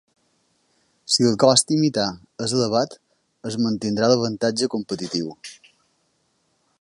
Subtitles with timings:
[1.15, 2.07] Si el cost a imitar
[2.47, 2.97] és elevat,
[3.51, 5.33] es mantindrà l'avantatge competitiu.